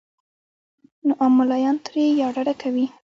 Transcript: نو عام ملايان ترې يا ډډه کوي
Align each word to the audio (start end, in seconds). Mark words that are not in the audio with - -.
نو 1.05 1.13
عام 1.21 1.33
ملايان 1.39 1.75
ترې 1.85 2.05
يا 2.19 2.27
ډډه 2.35 2.53
کوي 2.61 2.85